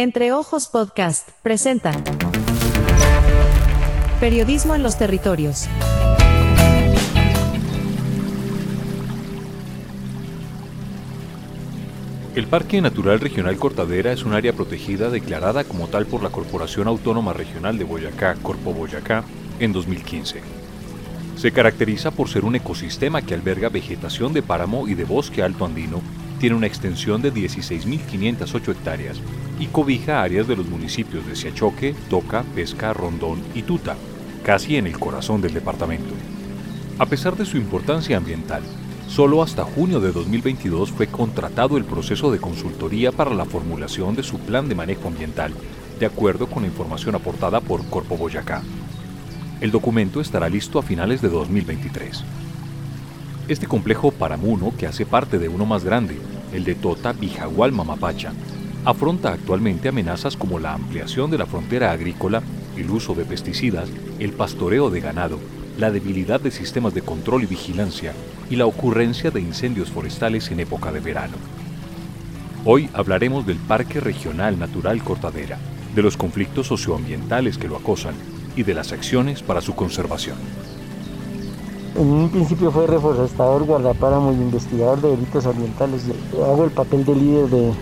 [0.00, 1.92] Entre Ojos Podcast presenta
[4.18, 5.68] Periodismo en los territorios.
[12.34, 16.88] El Parque Natural Regional Cortadera es un área protegida declarada como tal por la Corporación
[16.88, 19.24] Autónoma Regional de Boyacá, Corpo Boyacá,
[19.58, 20.40] en 2015.
[21.36, 25.66] Se caracteriza por ser un ecosistema que alberga vegetación de páramo y de bosque alto
[25.66, 26.00] andino,
[26.40, 29.20] tiene una extensión de 16.508 hectáreas
[29.60, 33.94] y cobija áreas de los municipios de Siachoque, Toca, Pesca, Rondón y Tuta,
[34.42, 36.14] casi en el corazón del departamento.
[36.98, 38.62] A pesar de su importancia ambiental,
[39.06, 44.22] solo hasta junio de 2022 fue contratado el proceso de consultoría para la formulación de
[44.22, 45.52] su plan de manejo ambiental,
[45.98, 48.62] de acuerdo con la información aportada por Corpo Boyacá.
[49.60, 52.24] El documento estará listo a finales de 2023.
[53.50, 56.16] Este complejo paramuno, que hace parte de uno más grande,
[56.52, 58.32] el de Tota Bijagual Mamapacha,
[58.84, 62.44] afronta actualmente amenazas como la ampliación de la frontera agrícola,
[62.76, 63.88] el uso de pesticidas,
[64.20, 65.40] el pastoreo de ganado,
[65.78, 68.12] la debilidad de sistemas de control y vigilancia
[68.48, 71.34] y la ocurrencia de incendios forestales en época de verano.
[72.64, 75.58] Hoy hablaremos del Parque Regional Natural Cortadera,
[75.92, 78.14] de los conflictos socioambientales que lo acosan
[78.54, 80.36] y de las acciones para su conservación.
[81.96, 86.04] En un principio fue reforestador, guardapáramo y investigador de delitos ambientales.
[86.34, 87.72] Hago el papel de líder de,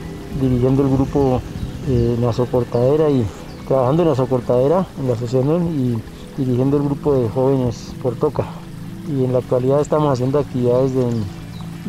[0.41, 1.41] dirigiendo el grupo
[1.89, 3.25] eh, la soportadera y
[3.67, 8.45] trabajando en la soportadera, en la asociación y dirigiendo el grupo de jóvenes por Toca.
[9.09, 11.05] Y en la actualidad estamos haciendo actividades de,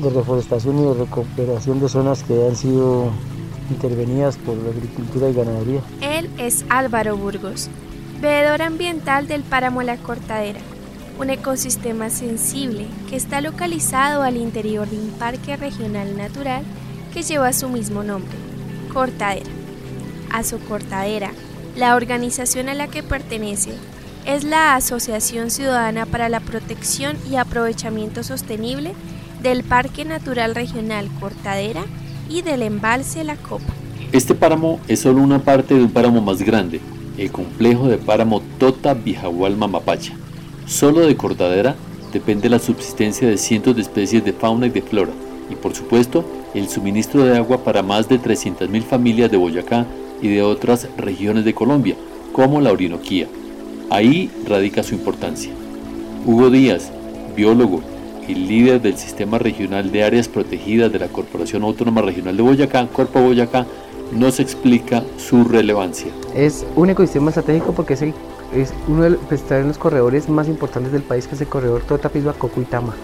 [0.02, 3.10] de reforestación y de recuperación de zonas que han sido
[3.70, 5.82] intervenidas por la agricultura y ganadería.
[6.02, 7.70] Él es Álvaro Burgos,
[8.22, 10.60] veedor ambiental del páramo La Cortadera,
[11.20, 16.64] un ecosistema sensible que está localizado al interior de un parque regional natural
[17.14, 18.38] que lleva su mismo nombre,
[18.94, 19.50] Cortadera.
[20.68, 21.32] Cortadera,
[21.76, 23.72] la organización a la que pertenece,
[24.26, 28.94] es la Asociación Ciudadana para la Protección y Aprovechamiento Sostenible
[29.42, 31.84] del Parque Natural Regional Cortadera
[32.30, 33.74] y del embalse La Copa.
[34.12, 36.80] Este páramo es solo una parte de un páramo más grande,
[37.18, 40.19] el complejo de páramo Tota Bijahual Mamapacha.
[40.70, 41.76] Solo de Cortadera
[42.14, 45.12] depende la subsistencia de cientos de especies de fauna y de flora,
[45.50, 49.88] y por supuesto el suministro de agua para más de 300.000 familias de Boyacá
[50.22, 51.96] y de otras regiones de Colombia,
[52.34, 53.28] como la Orinoquía.
[53.90, 55.52] Ahí radica su importancia.
[56.28, 56.92] Hugo Díaz,
[57.36, 57.82] biólogo
[58.28, 62.86] y líder del Sistema Regional de Áreas Protegidas de la Corporación Autónoma Regional de Boyacá,
[62.90, 63.66] Corpo Boyacá,
[64.12, 66.12] nos explica su relevancia.
[66.36, 68.04] Es un ecosistema estratégico porque es,
[68.54, 71.82] es uno de pues, en los corredores más importantes del país, que es el corredor
[71.82, 72.96] Totapisba Cocuitama.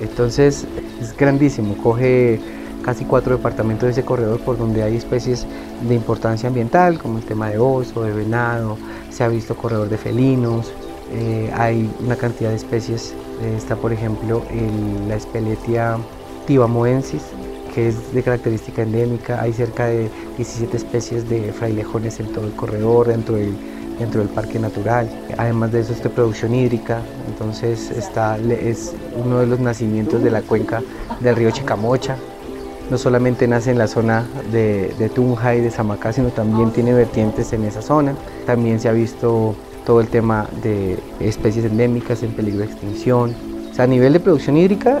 [0.00, 0.66] Entonces
[1.00, 2.40] es grandísimo, coge
[2.82, 5.46] casi cuatro departamentos de ese corredor por donde hay especies
[5.82, 8.76] de importancia ambiental, como el tema de oso, de venado,
[9.10, 10.72] se ha visto corredor de felinos,
[11.12, 14.42] eh, hay una cantidad de especies, eh, está por ejemplo
[15.06, 15.96] la espeletia
[16.46, 17.22] tibamoensis,
[17.72, 22.52] que es de característica endémica, hay cerca de 17 especies de frailejones en todo el
[22.52, 23.54] corredor, dentro del,
[23.98, 25.08] dentro del parque natural.
[25.36, 28.94] Además de eso, está producción hídrica, entonces está, es
[29.24, 30.82] uno de los nacimientos de la cuenca
[31.20, 32.16] del río Chicamocha,
[32.90, 37.52] no solamente nace en la zona de, Tunja y de Samacá, sino también tiene vertientes
[37.52, 38.14] en esa zona.
[38.44, 39.54] También se ha visto
[39.86, 43.34] todo el tema de especies endémicas en peligro de extinción.
[43.78, 45.00] a nivel de producción hídrica,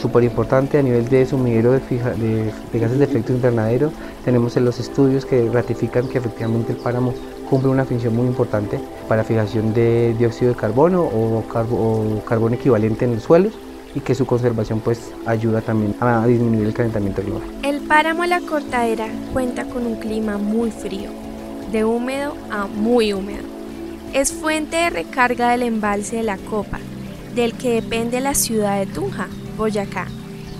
[0.00, 3.90] súper importante, a nivel de sumidero de, de, gases de efecto invernadero,
[4.24, 7.12] tenemos en los estudios que ratifican que efectivamente el páramo
[7.48, 13.04] cumple una función muy importante para fijación de dióxido de carbono o, o carbono equivalente
[13.04, 13.54] en los suelos
[13.94, 17.48] y que su conservación pues ayuda también a disminuir el calentamiento global.
[17.62, 21.10] El páramo La Cortadera cuenta con un clima muy frío,
[21.72, 23.44] de húmedo a muy húmedo.
[24.12, 26.78] Es fuente de recarga del embalse de la Copa,
[27.34, 30.06] del que depende la ciudad de Tunja, Boyacá,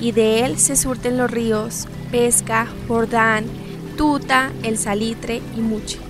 [0.01, 3.45] y de él se surten los ríos Pesca, Jordán,
[3.97, 6.06] Tuta, El Salitre y Muche.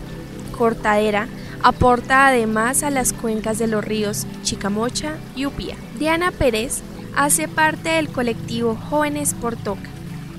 [0.56, 1.28] Cortadera
[1.62, 5.76] aporta además a las cuencas de los ríos Chicamocha y Upía.
[5.98, 6.82] Diana Pérez
[7.16, 9.88] hace parte del colectivo Jóvenes por Toca,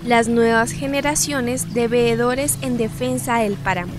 [0.06, 3.94] las nuevas generaciones de veedores en defensa del páramo.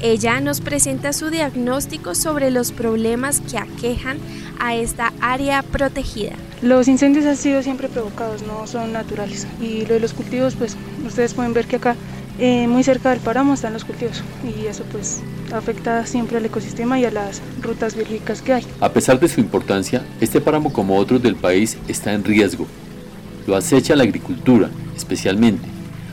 [0.00, 4.18] Ella nos presenta su diagnóstico sobre los problemas que aquejan
[4.60, 6.32] a esta área protegida.
[6.62, 9.46] Los incendios han sido siempre provocados, no son naturales.
[9.60, 11.96] Y lo de los cultivos, pues ustedes pueden ver que acá
[12.38, 16.98] eh, muy cerca del páramo están los cultivos y eso pues afecta siempre al ecosistema
[16.98, 18.66] y a las rutas biológicas que hay.
[18.80, 22.66] A pesar de su importancia, este páramo como otros del país está en riesgo.
[23.46, 25.66] Lo acecha la agricultura, especialmente.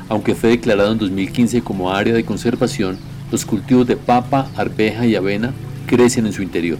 [0.07, 2.97] Aunque fue declarado en 2015 como área de conservación,
[3.31, 5.53] los cultivos de papa, arveja y avena
[5.87, 6.79] crecen en su interior.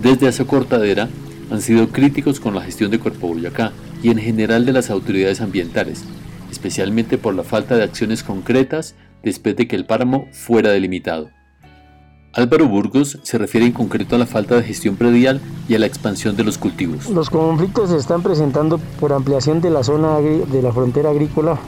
[0.00, 1.08] Desde esa cortadera
[1.50, 3.72] han sido críticos con la gestión de Cuerpo Boyacá
[4.02, 6.04] y en general de las autoridades ambientales,
[6.54, 11.30] especialmente por la falta de acciones concretas después de que el páramo fuera delimitado.
[12.32, 15.86] Álvaro Burgos se refiere en concreto a la falta de gestión predial y a la
[15.86, 17.08] expansión de los cultivos.
[17.08, 21.58] Los conflictos se están presentando por ampliación de la zona de la frontera agrícola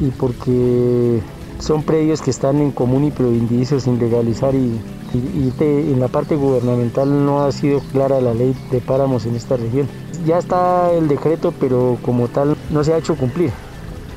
[0.00, 1.20] y porque
[1.58, 4.80] son predios que están en común y proindicios sin legalizar y,
[5.12, 9.88] en la parte gubernamental no ha sido clara la ley de páramos en esta región.
[10.24, 13.50] Ya está el decreto, pero como tal no se ha hecho cumplir.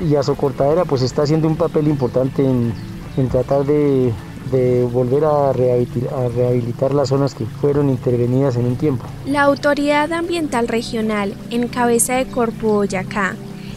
[0.00, 4.12] Y Azocortadera pues está haciendo un papel importante en tratar de
[4.50, 9.04] de volver a rehabilitar, las zonas que fueron intervenidas en un tiempo.
[9.26, 13.36] La Autoridad Ambiental Regional, en cabeza de Corpo Boyacá,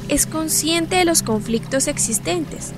[0.10, 2.74] es consciente de los conflictos existentes,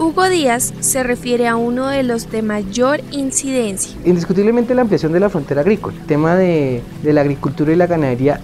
[0.00, 3.98] Hugo Díaz se refiere a uno de los de mayor incidencia.
[4.04, 5.96] Indiscutiblemente la ampliación de la frontera agrícola.
[5.98, 8.40] El tema de, la agricultura y la ganadería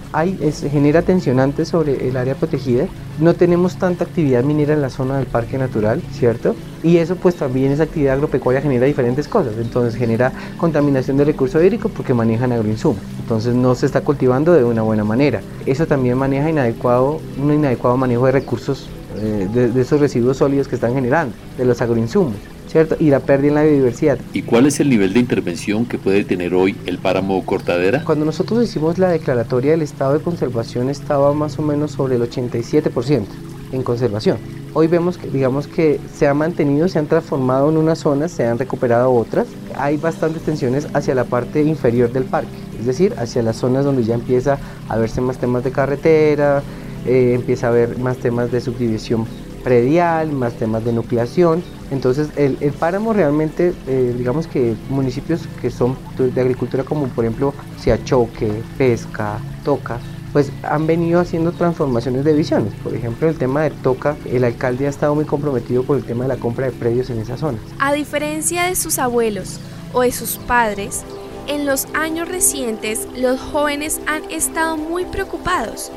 [0.69, 2.87] genera tensionantes sobre el área protegida.
[3.21, 6.57] No tenemos tanta actividad minera en la zona del parque natural, ¿cierto?
[6.83, 9.53] Y eso pues también esa actividad agropecuaria genera diferentes cosas.
[9.57, 13.01] Entonces genera contaminación de recurso hídrico porque manejan agroinsumos.
[13.21, 15.39] Entonces no se está cultivando de una buena manera.
[15.65, 20.75] Eso también maneja inadecuado, un inadecuado manejo de recursos eh, de, esos residuos sólidos que
[20.75, 22.35] están generando, de los agroinsumos.
[22.67, 22.97] ¿cierto?
[22.99, 24.17] Y la pérdida en la biodiversidad.
[24.33, 28.03] ¿Y cuál es el nivel de intervención que puede tener hoy el páramo Cortadera?
[28.03, 32.23] Cuando nosotros hicimos la declaratoria del estado de conservación estaba más o menos sobre el
[32.23, 33.23] 87%
[33.71, 34.37] en conservación.
[34.73, 38.45] Hoy vemos que, digamos que se ha mantenido, se han transformado en unas zonas, se
[38.45, 39.47] han recuperado otras.
[39.77, 44.03] Hay bastantes tensiones hacia la parte inferior del parque, es decir, hacia las zonas donde
[44.03, 44.57] ya empieza
[44.89, 46.61] a verse más temas de carretera,
[47.05, 49.25] eh, empieza a haber más temas de subdivisión
[49.63, 51.63] predial, más temas de nucleación.
[51.91, 57.53] Entonces el, páramo realmente, eh, digamos que municipios que son de agricultura como por ejemplo
[57.79, 59.99] Siachoque, Pesca, Toca,
[60.35, 62.73] pues han venido haciendo transformaciones de visiones.
[62.83, 66.25] Por ejemplo, el tema de Toca, el alcalde ha estado muy comprometido con el tema
[66.25, 67.57] de la compra de predios en esa zona.
[67.79, 69.59] A diferencia de sus abuelos
[69.93, 71.03] o de sus padres,
[71.47, 75.91] en los años recientes los jóvenes han estado muy preocupados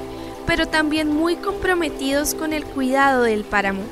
[0.49, 3.83] pero también muy comprometidos con el cuidado del páramo.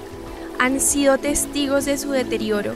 [0.58, 2.72] Han sido testigos de su deterioro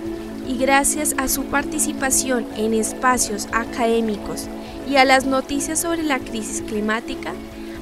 [0.47, 4.49] y gracias a su participación en espacios académicos
[4.87, 7.32] y a las noticias sobre la crisis climática,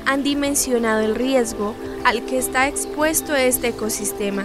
[0.06, 1.74] han dimensionado el riesgo
[2.04, 4.44] al que está expuesto este ecosistema.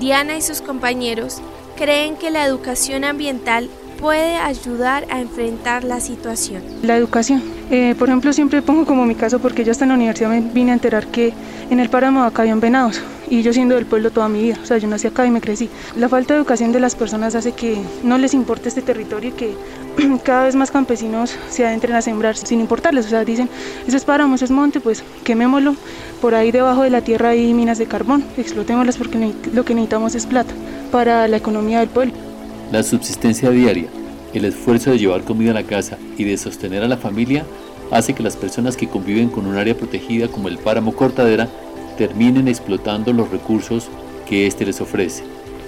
[0.00, 1.36] Diana y sus compañeros
[1.76, 6.62] creen que la educación ambiental puede ayudar a enfrentar la situación.
[6.82, 7.42] La educación.
[7.70, 10.40] Eh, por ejemplo, siempre pongo como mi caso porque yo hasta en la universidad me
[10.40, 11.32] vine a enterar que
[11.70, 14.66] en el páramo acá habían venados y yo siendo del pueblo toda mi vida, o
[14.66, 15.70] sea, yo nací acá y me crecí.
[15.96, 19.32] La falta de educación de las personas hace que no les importe este territorio y
[19.32, 19.56] que
[20.24, 23.48] cada vez más campesinos se adentren a sembrar sin importarles, o sea, dicen,
[23.86, 25.74] ese es páramo, ese es monte, pues quemémoslo,
[26.20, 30.14] por ahí debajo de la tierra hay minas de carbón, explotémoslas porque lo que necesitamos
[30.14, 30.52] es plata
[30.92, 32.33] para la economía del pueblo.
[32.72, 33.86] La subsistencia diaria,
[34.32, 37.44] el esfuerzo de llevar comida a la casa y de sostener a la familia
[37.90, 41.48] hace que las personas que conviven con un área protegida como el páramo Cortadera
[41.96, 43.88] terminen explotando los recursos
[44.28, 45.22] que éste les ofrece.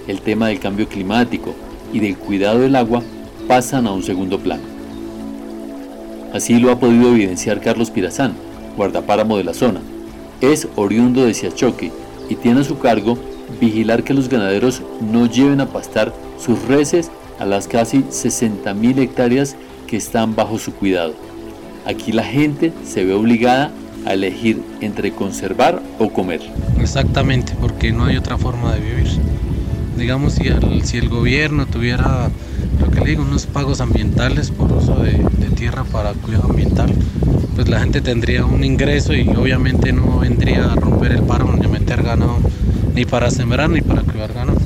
[0.08, 1.54] El tema del cambio climático
[1.92, 3.02] y del cuidado del agua
[3.46, 4.62] pasan a un segundo plano.
[6.32, 8.34] Así lo ha podido evidenciar Carlos Pirazán,
[8.76, 9.80] guardapáramo de la zona.
[10.40, 11.92] Es oriundo de Siachoque
[12.28, 13.16] y tiene a su cargo
[13.60, 19.56] vigilar que los ganaderos no lleven a pastar sus reses a las casi 60.000 hectáreas
[19.86, 21.14] que están bajo su cuidado.
[21.86, 23.70] Aquí la gente se ve obligada
[24.06, 26.40] a elegir entre conservar o comer.
[26.80, 29.08] Exactamente, porque no hay otra forma de vivir.
[29.96, 30.46] Digamos, si
[30.98, 32.30] el, gobierno tuviera,
[32.80, 35.24] lo que le digo, unos pagos ambientales por uso de,
[35.56, 36.92] tierra para cuidado ambiental,
[37.54, 41.64] pues la gente tendría un ingreso y obviamente no vendría a romper el paro ni
[41.64, 42.36] a meter ganado,
[42.94, 44.65] ni para sembrar ni para cuidar ganado.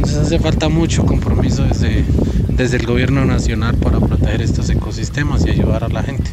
[0.00, 2.06] Entonces hace falta mucho compromiso desde,
[2.48, 6.30] desde el gobierno nacional para proteger estos ecosistemas y ayudar a la gente.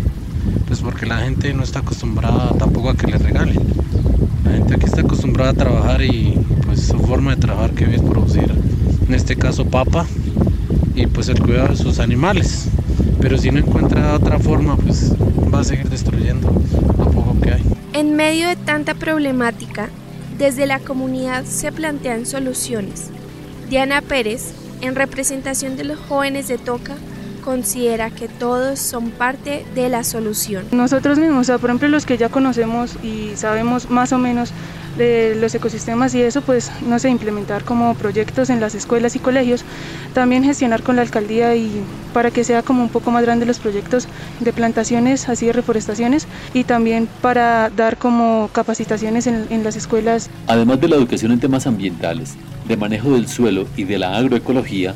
[0.68, 3.60] Pues porque la gente no está acostumbrada tampoco a que le regalen.
[4.46, 8.02] La gente aquí está acostumbrada a trabajar y pues su forma de trabajar que es
[8.02, 8.50] producir,
[9.06, 10.06] en este caso papa,
[10.96, 12.70] y pues el cuidado de sus animales.
[13.20, 15.12] Pero si no encuentra otra forma, pues
[15.54, 16.54] va a seguir destruyendo
[16.98, 17.64] lo poco que hay.
[17.92, 19.90] En medio de tanta problemática,
[20.38, 23.12] desde la comunidad se plantean soluciones
[23.70, 26.96] Diana Pérez, en representación de los jóvenes de Toca,
[27.44, 30.66] considera que todos son parte de la solución.
[30.72, 34.54] Nosotros mismos, o por ejemplo, los que ya conocemos y sabemos más o menos
[34.98, 39.20] de los ecosistemas y eso pues no sé, implementar como proyectos en las escuelas y
[39.20, 39.64] colegios,
[40.14, 41.82] también gestionar con la alcaldía y
[42.14, 44.08] para que sea como un poco más grande los proyectos
[44.40, 50.30] de plantaciones, así de reforestaciones y también para dar como capacitaciones en, en las escuelas.
[50.48, 52.36] Además de la educación en temas ambientales,
[52.68, 54.94] de manejo del suelo y de la agroecología,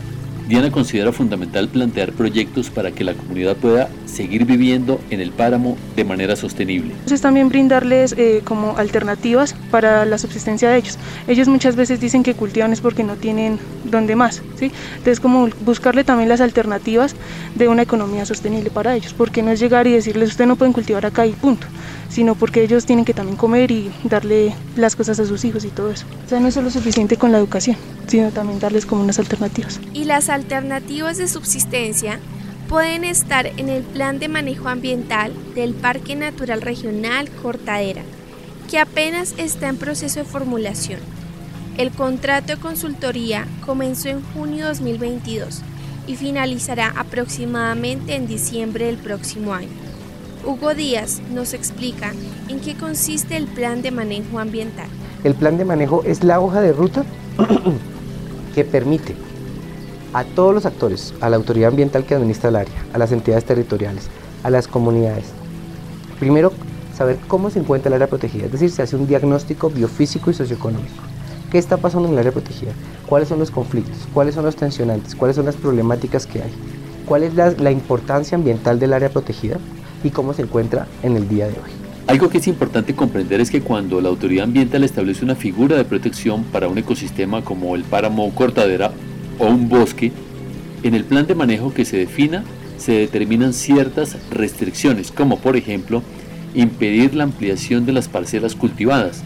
[0.52, 5.78] Diana considera fundamental plantear proyectos para que la comunidad pueda seguir viviendo en el páramo
[5.96, 6.92] de manera sostenible.
[6.92, 10.98] Entonces también brindarles eh, como alternativas para la subsistencia de ellos.
[11.30, 14.74] Ellos muchas veces dicen que cultivan es porque no tienen donde más, ¿sí?
[14.98, 17.16] Entonces como buscarle también las alternativas
[17.56, 20.74] de una economía sostenible para ellos, porque no es llegar y decirles usted no pueden
[20.74, 21.66] cultivar acá y punto
[22.10, 25.70] sino porque ellos tienen que también comer y darle las cosas a sus hijos y
[25.70, 26.06] todo eso.
[26.26, 27.78] O sea, no es solo suficiente con la educación,
[28.12, 29.80] sino también darles como unas alternativas.
[29.94, 32.20] Y las alternativas de subsistencia
[32.68, 38.02] pueden estar en el plan de manejo ambiental del Parque Natural Regional Cortadera,
[38.70, 41.00] que apenas está en proceso de formulación.
[41.78, 45.62] El contrato de consultoría comenzó en junio de 2022
[46.06, 49.70] y finalizará aproximadamente en diciembre del próximo año.
[50.46, 52.12] Hugo Díaz nos explica
[52.50, 54.90] en qué consiste el plan de manejo ambiental.
[55.24, 57.06] El plan de manejo es la hoja de ruta
[58.54, 59.16] que permite
[60.14, 63.46] a todos los actores, a la autoridad ambiental que administra el área, a las entidades
[63.46, 64.10] territoriales,
[64.44, 65.26] a las comunidades,
[66.20, 66.52] primero
[66.96, 70.34] saber cómo se encuentra el área protegida, es decir, se hace un diagnóstico biofísico y
[70.34, 71.04] socioeconómico.
[71.52, 72.72] ¿Qué está pasando en el área protegida?
[73.08, 74.08] ¿Cuáles son los conflictos?
[74.14, 75.16] ¿Cuáles son los tensionantes?
[75.16, 76.52] ¿Cuáles son las problemáticas que hay?
[77.06, 79.58] ¿Cuál es la, la importancia ambiental del área protegida?
[80.04, 81.81] y cómo se encuentra en el día de hoy.
[82.12, 85.86] Algo que es importante comprender es que cuando la autoridad ambiental establece una figura de
[85.86, 88.92] protección para un ecosistema como el páramo cortadera
[89.40, 90.12] o un bosque,
[90.84, 92.44] en el plan de manejo que se defina
[92.76, 96.04] se determinan ciertas restricciones, como por ejemplo
[96.54, 99.24] impedir la ampliación de las parcelas cultivadas,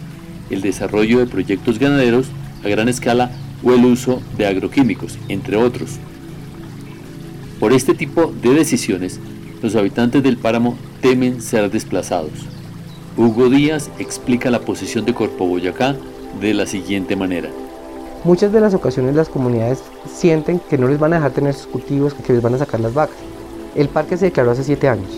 [0.48, 2.28] el desarrollo de proyectos ganaderos
[2.64, 3.32] a gran escala
[3.64, 5.96] o el uso de agroquímicos, entre otros.
[7.58, 9.18] Por este tipo de decisiones,
[9.60, 12.46] los habitantes del páramo temen ser desplazados.
[13.18, 15.96] Hugo Díaz explica la posición de Corpo Boyacá
[16.38, 17.48] de la siguiente manera.
[18.24, 21.66] Muchas de las ocasiones las comunidades sienten que no les van a dejar tener sus
[21.66, 23.16] cultivos, que les van a sacar las vacas.
[23.74, 25.08] El parque se declaró hace siete años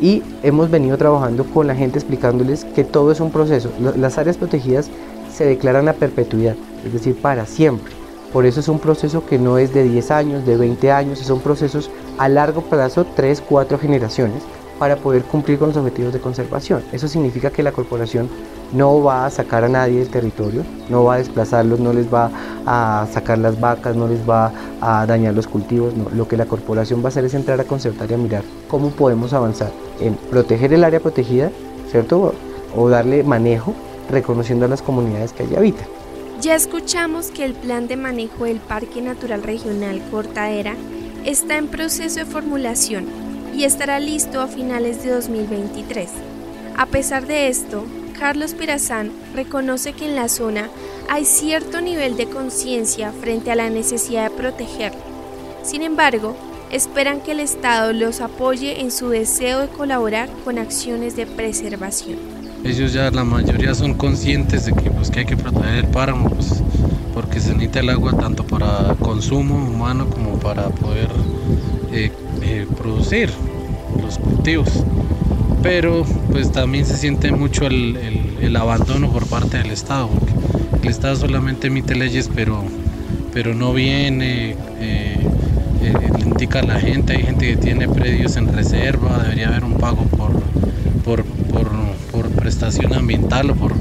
[0.00, 3.72] y hemos venido trabajando con la gente explicándoles que todo es un proceso.
[3.96, 4.88] Las áreas protegidas
[5.34, 6.54] se declaran a perpetuidad,
[6.86, 7.92] es decir, para siempre.
[8.32, 11.40] Por eso es un proceso que no es de 10 años, de 20 años, son
[11.40, 14.44] procesos a largo plazo, 3, 4 generaciones,
[14.80, 16.82] para poder cumplir con los objetivos de conservación.
[16.90, 18.30] Eso significa que la corporación
[18.72, 22.30] no va a sacar a nadie del territorio, no va a desplazarlos, no les va
[22.64, 25.92] a sacar las vacas, no les va a dañar los cultivos.
[26.14, 28.88] Lo que la corporación va a hacer es entrar a concertar y a mirar cómo
[28.88, 29.70] podemos avanzar
[30.00, 31.50] en proteger el área protegida,
[31.90, 32.32] ¿cierto?
[32.74, 33.74] O darle manejo
[34.10, 35.86] reconociendo a las comunidades que allí habitan.
[36.40, 40.74] Ya escuchamos que el plan de manejo del Parque Natural Regional Cortaera
[41.26, 46.08] está en proceso de formulación y estará listo a finales de 2023.
[46.76, 47.84] A pesar de esto,
[48.18, 50.68] Carlos Pirazán reconoce que en la zona
[51.08, 55.00] hay cierto nivel de conciencia frente a la necesidad de protegerlo.
[55.62, 56.36] Sin embargo,
[56.70, 62.40] esperan que el Estado los apoye en su deseo de colaborar con acciones de preservación
[62.64, 66.28] ellos ya la mayoría son conscientes de que, pues, que hay que proteger el páramo,
[66.28, 66.62] pues,
[67.14, 71.08] porque se necesita el agua tanto para consumo humano como para poder
[71.92, 72.12] eh,
[72.76, 73.30] producir
[74.00, 74.68] los cultivos.
[75.62, 81.16] Pero pues también se siente mucho el, abandono por parte del Estado, porque el Estado
[81.16, 82.64] solamente emite leyes, pero,
[83.32, 85.16] pero no viene, eh,
[85.80, 89.74] le indica a la gente, hay gente que tiene predios en reserva, debería haber un
[89.74, 90.42] pago por,
[91.04, 91.24] por,
[92.10, 93.72] por prestación ambiental o por,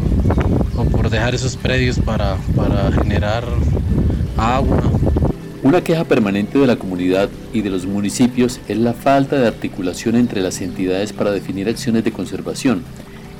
[0.77, 3.43] o por dejar esos predios para, para generar
[4.38, 4.99] agua.
[5.62, 10.16] Una queja permanente de la comunidad y de los municipios es la falta de articulación
[10.16, 12.82] entre las entidades para definir acciones de conservación,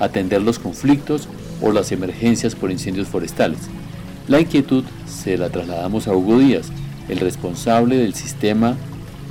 [0.02, 1.30] atender los conflictos
[1.62, 3.60] o las emergencias por incendios forestales.
[4.28, 6.68] La inquietud se la trasladamos a Hugo Díaz,
[7.08, 8.76] el responsable del sistema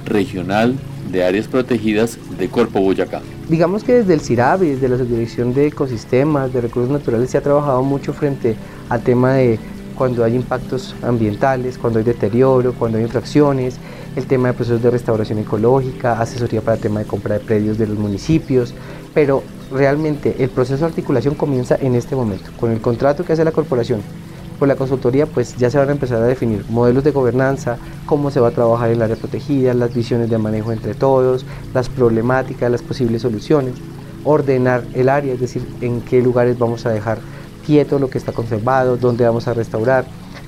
[0.07, 0.75] regional
[1.12, 3.21] de áreas protegidas de Corpo Boyacá.
[3.50, 7.37] Digamos que desde el CIRAB y desde la Subdirección de Ecosistemas, de Recursos Naturales, se
[7.37, 8.57] ha trabajado mucho frente
[8.88, 9.59] al tema de
[9.99, 13.76] cuando hay impactos ambientales, cuando hay deterioro, cuando hay infracciones,
[14.14, 17.76] el tema de procesos de restauración ecológica, asesoría para el tema de compra de predios
[17.76, 18.73] de los municipios,
[19.12, 23.45] pero realmente el proceso de articulación comienza en este momento, con el contrato que hace
[23.45, 24.00] la corporación
[24.59, 27.76] por la consultoría pues ya se van a empezar a definir modelos de gobernanza,
[28.07, 31.88] cómo se va a trabajar el área protegida, las visiones de manejo entre todos, las
[31.88, 33.75] problemáticas, las posibles soluciones,
[34.25, 37.19] ordenar el área, es decir, en qué lugares vamos a dejar
[37.68, 40.06] quieto lo que está conservado, dónde vamos a restaurar,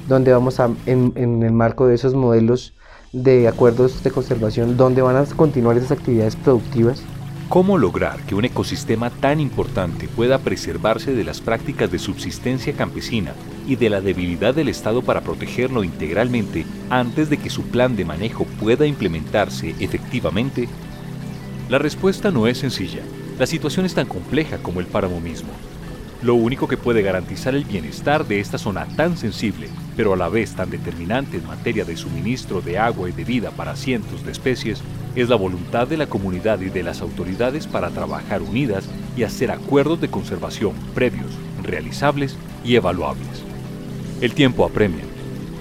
[0.09, 2.73] dónde vamos a, en, en el marco de esos modelos
[3.13, 7.03] de acuerdos de conservación, dónde van a continuar esas actividades productivas.
[7.51, 13.35] ¿Cómo lograr que un ecosistema tan importante pueda preservarse de las prácticas de subsistencia campesina
[13.67, 18.07] y de la debilidad del Estado para protegerlo integralmente antes de que su plan de
[18.07, 20.71] manejo pueda implementarse efectivamente?
[21.69, 23.03] La respuesta no es sencilla.
[23.39, 25.51] La situación es tan compleja como el páramo mismo.
[26.23, 30.29] Lo único que puede garantizar el bienestar de esta zona tan sensible, pero a la
[30.29, 34.33] vez tan determinante en materia de suministro de agua y de vida para cientos de
[34.33, 34.83] especies,
[35.17, 38.85] es la voluntad de la comunidad y de las autoridades para trabajar unidas
[39.17, 43.43] y hacer acuerdos de conservación previos, realizables y evaluables.
[44.21, 45.05] El tiempo apremia,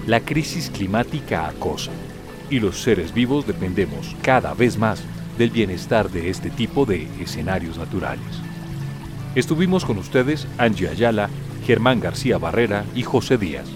[0.06, 1.90] la crisis climática acosa,
[2.50, 5.00] y los seres vivos dependemos cada vez más
[5.38, 8.26] del bienestar de este tipo de escenarios naturales.
[9.36, 11.30] Estuvimos con ustedes Angie Ayala,
[11.64, 13.66] Germán García Barrera y José Díaz.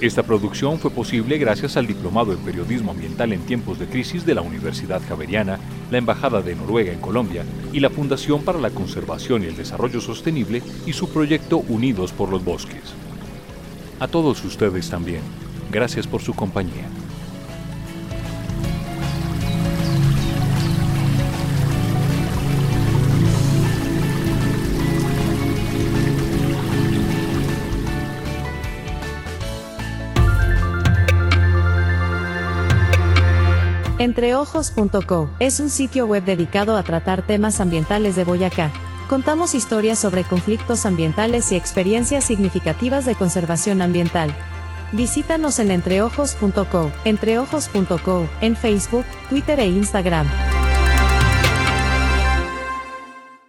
[0.00, 4.34] Esta producción fue posible gracias al Diplomado en Periodismo Ambiental en Tiempos de Crisis de
[4.34, 5.60] la Universidad Javeriana,
[5.92, 10.00] la Embajada de Noruega en Colombia y la Fundación para la Conservación y el Desarrollo
[10.00, 12.92] Sostenible y su proyecto Unidos por los Bosques.
[14.00, 15.22] A todos ustedes también,
[15.70, 16.88] gracias por su compañía.
[34.06, 38.70] Entreojos.co es un sitio web dedicado a tratar temas ambientales de Boyacá.
[39.08, 44.32] Contamos historias sobre conflictos ambientales y experiencias significativas de conservación ambiental.
[44.92, 50.28] Visítanos en entreojos.co, entreojos.co, en Facebook, Twitter e Instagram.